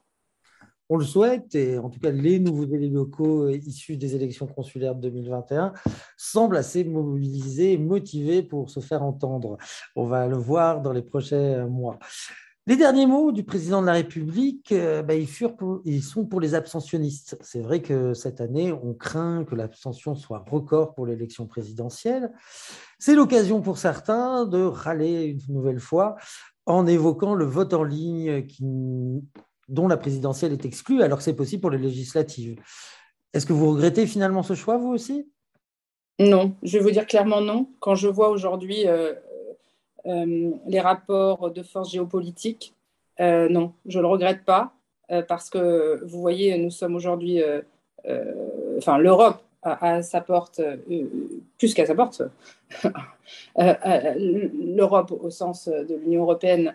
[0.90, 4.96] on le souhaite, et en tout cas les nouveaux élus locaux issus des élections consulaires
[4.96, 5.72] de 2021
[6.16, 9.56] semblent assez mobilisés et motivés pour se faire entendre.
[9.94, 11.98] On va le voir dans les prochains mois.
[12.66, 15.28] Les derniers mots du président de la République, euh, bah, ils,
[15.84, 17.38] ils, sont pour les abstentionnistes.
[17.40, 22.30] C'est vrai que cette année, on craint que l'abstention soit record pour l'élection présidentielle.
[22.98, 26.16] C'est l'occasion pour certains de râler une nouvelle fois
[26.66, 28.64] en évoquant le vote en ligne qui
[29.70, 32.60] dont la présidentielle est exclue, alors que c'est possible pour les législatives.
[33.32, 35.28] Est-ce que vous regrettez finalement ce choix, vous aussi?
[36.18, 37.68] Non, je vais vous dire clairement non.
[37.80, 38.84] Quand je vois aujourd'hui
[40.04, 42.74] les rapports de force géopolitique,
[43.18, 44.74] non, je ne le regrette pas
[45.28, 47.40] parce que vous voyez, nous sommes aujourd'hui,
[48.76, 50.76] enfin l'Europe à, sa porte, euh,
[51.58, 52.22] plus qu'à sa porte,
[52.84, 52.88] euh,
[53.58, 56.74] euh, l'Europe au sens de l'Union européenne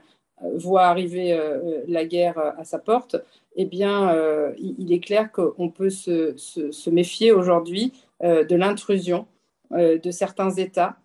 [0.55, 1.39] voit arriver
[1.87, 3.15] la guerre à sa porte,
[3.55, 4.13] eh bien,
[4.57, 9.27] il, est clair qu'on peut se, se, méfier aujourd'hui de l'intrusion
[9.71, 10.97] de certains États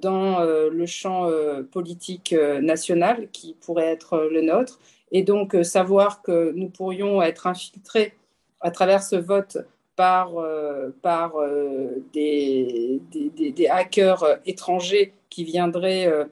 [0.00, 1.30] dans le champ
[1.70, 4.80] politique national qui pourrait être le nôtre.
[5.12, 8.14] Et donc, savoir que nous pourrions être infiltrés
[8.60, 9.58] à travers ce vote
[9.98, 16.24] par, euh, par euh, des, des, hackers étrangers qui viendraient euh,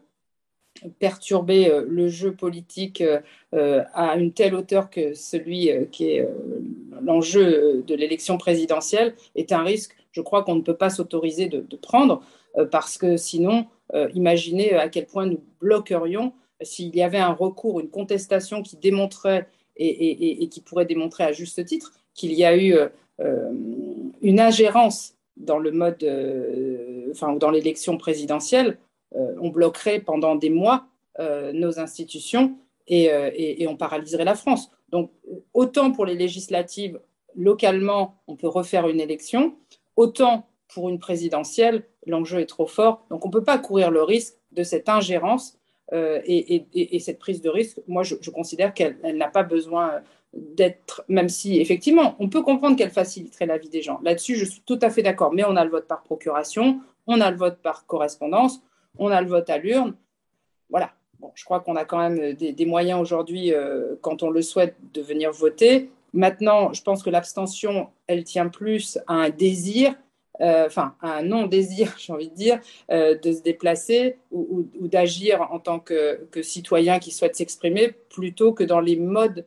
[0.99, 3.03] perturber le jeu politique
[3.53, 6.29] à une telle hauteur que celui qui est
[7.03, 11.77] l'enjeu de l'élection présidentielle est un risque, je crois qu'on ne peut pas s'autoriser de,
[11.77, 12.23] prendre,
[12.71, 13.67] parce que sinon,
[14.15, 19.49] imaginez à quel point nous bloquerions s'il y avait un recours, une contestation qui démontrait
[19.77, 22.75] et, et qui pourrait démontrer à juste titre qu'il y a eu
[23.21, 23.53] euh,
[24.23, 28.75] une ingérence dans le mode, euh, enfin, dans l'élection présidentielle, euh,
[29.15, 30.87] on bloquerait pendant des mois
[31.19, 32.57] nos institutions
[32.89, 34.71] et, on paralyserait la France.
[34.91, 35.11] Donc,
[35.55, 37.01] autant pour les législatives,
[37.35, 39.57] localement, on peut refaire une élection,
[39.97, 43.05] autant pour une présidentielle, l'enjeu est trop fort.
[43.11, 45.59] Donc, on ne peut pas courir le risque de cette ingérence
[45.93, 47.81] et, cette prise de risque.
[47.87, 50.03] Moi, je, je considère qu'elle n'a pas besoin
[50.37, 54.01] d'être, même si effectivement, on peut comprendre qu'elle faciliterait la vie des gens.
[54.03, 55.33] Là-dessus, je suis tout à fait d'accord.
[55.33, 58.61] Mais on a le vote par procuration, on a le vote par correspondance,
[58.99, 59.95] on a le vote à l'urne.
[60.71, 60.93] Voilà.
[61.21, 64.77] Bon, je crois qu'on a quand même des, moyens aujourd'hui, euh, quand on le souhaite,
[64.93, 65.91] de venir voter.
[66.13, 69.95] Maintenant, je pense que l'abstention, elle tient plus à un désir,
[70.43, 75.49] euh, enfin, à un non-désir, j'ai envie de dire, euh, de se déplacer ou, d'agir
[75.51, 79.47] en tant que, citoyen qui souhaite s'exprimer, plutôt que dans les modes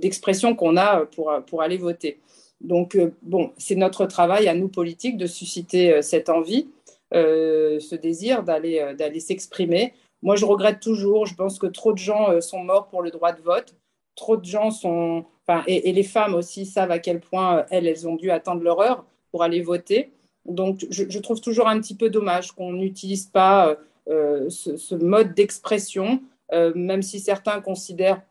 [0.00, 2.20] d'expression qu'on a pour, pour aller voter.
[2.60, 6.68] Donc, bon, c'est notre travail à nous politiques de susciter cette envie,
[7.12, 9.94] ce désir d'aller d'aller s'exprimer.
[10.22, 13.32] Moi, je regrette toujours, je pense que trop de gens sont morts pour le droit
[13.32, 13.74] de vote.
[14.16, 15.24] Trop de gens sont.
[15.66, 19.04] Et, les femmes aussi savent à quel point elles, elles ont dû attendre leur heure
[19.30, 20.12] pour aller voter.
[20.46, 23.76] Donc, je, trouve toujours un petit peu dommage qu'on n'utilise pas
[24.08, 28.22] ce, mode d'expression, même si certains considèrent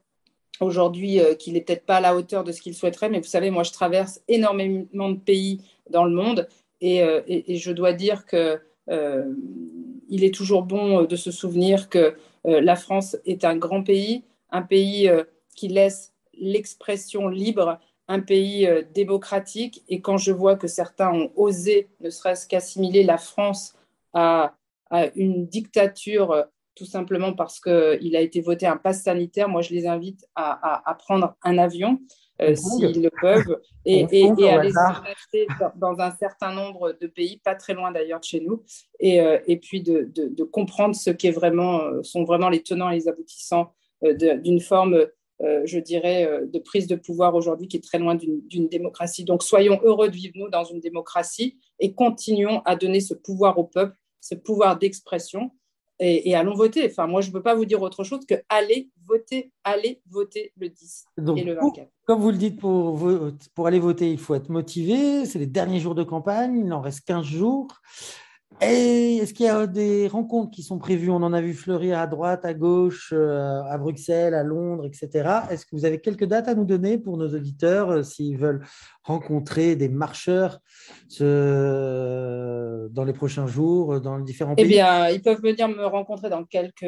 [0.59, 3.25] aujourd'hui euh, qu'il n'est peut-être pas à la hauteur de ce qu'il souhaiterait, mais vous
[3.25, 6.47] savez, moi, je traverse énormément de pays dans le monde
[6.81, 9.33] et, euh, je dois dire que euh,
[10.09, 12.15] il est toujours bon de se souvenir que
[12.45, 15.09] la France est un grand pays, un pays
[15.55, 19.81] qui laisse l'expression libre, un pays démocratique.
[19.87, 23.75] Et quand je vois que certains ont osé, ne serait-ce qu'assimiler la France
[24.11, 24.55] à,
[24.89, 26.45] à une dictature
[26.75, 29.49] tout simplement parce qu'il a été voté un pass sanitaire.
[29.49, 31.99] Moi, je les invite à, prendre un avion
[32.43, 33.59] euh, s'ils le peuvent.
[33.85, 38.25] Et, à aller se dans, un certain nombre de pays, pas très loin d'ailleurs de
[38.25, 38.63] chez nous,
[38.99, 42.95] et, euh, puis de, comprendre ce qui est vraiment, euh, sont vraiment les tenants et
[42.95, 45.05] les aboutissants d'une forme,
[45.39, 49.23] je dirais, de prise de pouvoir aujourd'hui qui est très loin d'une démocratie.
[49.23, 53.57] Donc, soyons heureux de vivre, nous, dans une démocratie et continuons à donner ce pouvoir
[53.57, 55.51] au peuple, ce pouvoir d'expression
[55.99, 56.85] et, allons voter.
[56.89, 60.51] Enfin, moi, je ne peux pas vous dire autre chose que allez voter, allez voter
[60.57, 61.05] le 10
[61.37, 61.87] et le 24.
[62.05, 62.99] comme vous le dites, pour,
[63.53, 65.25] pour aller voter, il faut être motivé.
[65.25, 67.67] C'est les derniers jours de campagne, il en reste 15 jours.
[68.61, 71.09] Et est-ce qu'il y a des rencontres qui sont prévues?
[71.09, 75.29] On en a vu fleurir à droite, à gauche, euh, à Bruxelles, à Londres, etc.
[75.49, 78.63] Est-ce que vous avez quelques dates à nous donner pour nos auditeurs euh, s'ils veulent
[79.03, 80.59] rencontrer des marcheurs
[81.19, 84.71] dans les prochains jours, dans les différents eh pays?
[84.71, 86.85] Eh bien, ils peuvent venir me rencontrer dans quelques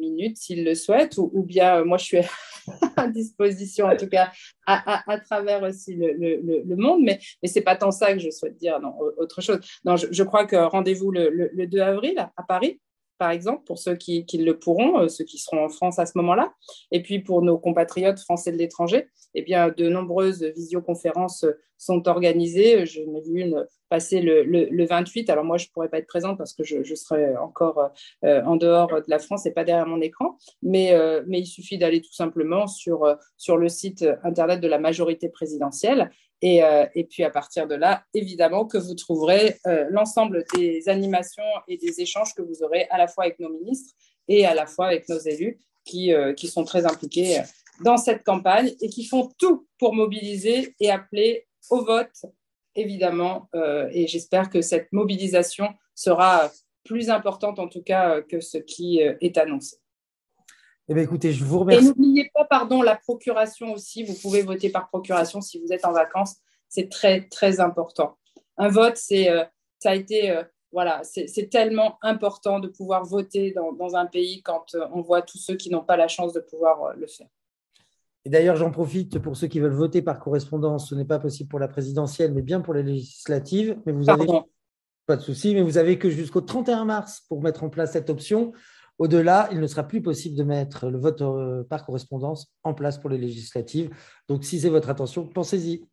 [0.00, 2.18] minutes s'ils le souhaitent, ou, bien moi je suis
[3.12, 4.30] disposition, en tout cas,
[4.66, 8.56] à, travers aussi le, monde, mais, mais ce n'est pas tant ça que je souhaite
[8.56, 9.60] dire, non, autre chose.
[9.84, 12.80] Je, crois que rendez-vous le, 2 avril à Paris
[13.20, 16.12] par exemple, pour ceux qui, le pourront, euh, ceux qui seront en France à ce
[16.16, 16.54] moment-là.
[16.90, 21.44] Et puis pour nos compatriotes français de l'étranger, eh bien, de nombreuses visioconférences
[21.76, 22.86] sont organisées.
[22.86, 25.28] Je n'ai vu une passer le, 28.
[25.28, 27.90] Alors moi, je ne pourrais pas être présente parce que je, serai encore
[28.24, 30.38] euh, en dehors de la France et pas derrière mon écran.
[30.62, 33.04] Mais, euh, mais il suffit d'aller tout simplement sur,
[33.36, 36.10] sur le site Internet de la majorité présidentielle
[36.44, 41.42] euh, et, puis à partir de là, évidemment que vous trouverez euh, l'ensemble des animations
[41.68, 43.94] et des échanges que vous aurez à la fois avec nos ministres
[44.28, 47.42] et à la fois avec nos élus qui, euh, qui sont très impliqués
[47.84, 52.24] dans cette campagne et qui font tout pour mobiliser et appeler au vote
[52.76, 53.48] évidemment,
[53.92, 56.52] et j'espère que cette mobilisation sera
[56.84, 59.76] plus importante en tout cas que ce qui est annoncé.
[60.90, 61.86] Eh bien, écoutez, je vous remercie.
[61.86, 64.02] Et n'oubliez pas, pardon, la procuration aussi.
[64.02, 66.36] Vous pouvez voter par procuration si vous êtes en vacances.
[66.68, 68.18] C'est très, très important.
[68.58, 69.28] Un vote, c'est,
[69.78, 74.86] ça a été voilà, c'est tellement important de pouvoir voter dans, un pays quand euh,
[74.92, 77.26] on voit tous ceux qui n'ont pas la chance de pouvoir euh, le faire.
[78.24, 80.90] Et d'ailleurs, j'en profite pour ceux qui veulent voter par correspondance.
[80.90, 83.78] Ce n'est pas possible pour la présidentielle, mais bien pour les législatives.
[83.86, 84.26] Mais vous avez
[85.06, 88.10] pas de souci, mais vous avez que jusqu'au 31 mars pour mettre en place cette
[88.10, 88.52] option.
[89.00, 92.98] Au-delà, il ne sera plus possible de mettre le vote euh, par correspondance en place
[92.98, 93.88] pour les législatives.
[94.28, 95.88] Donc, si c'est votre attention, pensez-y.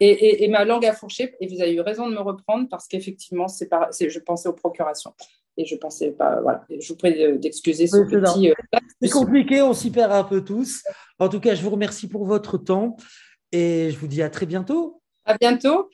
[0.00, 3.48] Et, ma langue a fourché, et vous avez eu raison de me reprendre parce qu'effectivement,
[3.48, 5.14] c'est je pensais aux procurations.
[5.56, 8.50] Et je pensais pas, voilà, je vous prie d'excuser ce petit.
[8.50, 8.54] Euh,
[9.00, 10.82] c'est compliqué, on s'y perd un peu tous.
[11.18, 12.96] En tout cas, je vous remercie pour votre temps
[13.50, 15.00] et je vous dis à très bientôt.
[15.24, 15.90] À bientôt.